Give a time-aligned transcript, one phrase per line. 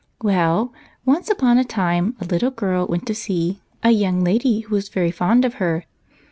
[0.23, 0.73] "Well,
[1.05, 4.89] once apon a time, a little girl went to see a young lady who was
[4.89, 5.85] very fond of her.